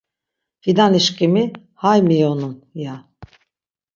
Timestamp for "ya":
2.83-2.95